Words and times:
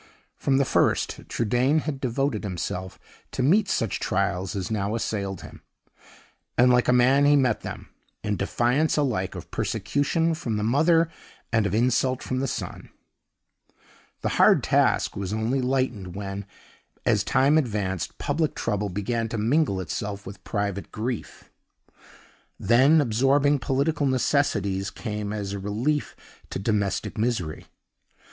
From 0.35 0.57
the 0.57 0.65
first, 0.65 1.27
Trudaine 1.29 1.81
had 1.81 2.01
devoted 2.01 2.43
himself 2.43 2.97
to 3.29 3.43
meet 3.43 3.69
such 3.69 3.99
trials 3.99 4.55
as 4.55 4.71
now 4.71 4.95
assailed 4.95 5.41
him; 5.41 5.61
and 6.57 6.71
like 6.73 6.87
a 6.87 6.91
man 6.91 7.25
he 7.25 7.35
met 7.35 7.61
them, 7.61 7.87
in 8.23 8.35
defiance 8.35 8.97
alike 8.97 9.35
of 9.35 9.51
persecution 9.51 10.33
from 10.33 10.57
the 10.57 10.63
mother 10.63 11.07
and 11.53 11.67
of 11.67 11.75
insult 11.75 12.23
from 12.23 12.39
the 12.39 12.47
son. 12.47 12.89
The 14.21 14.29
hard 14.41 14.63
task 14.63 15.15
was 15.15 15.33
only 15.33 15.61
lightened 15.61 16.15
when, 16.15 16.47
as 17.05 17.23
time 17.23 17.55
advanced, 17.59 18.17
public 18.17 18.55
trouble 18.55 18.89
began 18.89 19.29
to 19.29 19.37
mingle 19.37 19.79
itself 19.79 20.25
with 20.25 20.43
private 20.43 20.91
grief. 20.91 21.51
Then 22.59 23.01
absorbing 23.01 23.59
political 23.59 24.07
necessities 24.07 24.89
came 24.89 25.31
as 25.31 25.53
a 25.53 25.59
relief 25.59 26.15
to 26.49 26.57
domestic 26.57 27.19
misery. 27.19 27.67